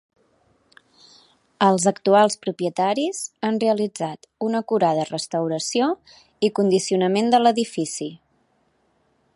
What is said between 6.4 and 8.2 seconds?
i condicionament de l'edifici.